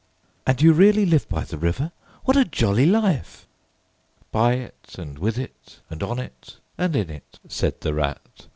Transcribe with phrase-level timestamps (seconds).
[0.47, 1.91] "And you really live by the river?
[2.25, 3.45] What a jolly life!"
[4.31, 8.47] "By it and with it and on it and in it," said the Rat.